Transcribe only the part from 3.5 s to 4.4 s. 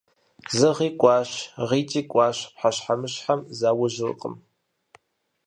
заужьыжыркъым.